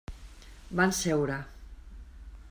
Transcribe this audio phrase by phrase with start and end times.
[0.79, 1.37] Van seure.